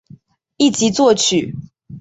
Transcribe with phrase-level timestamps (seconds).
[0.57, 1.55] 一级作曲。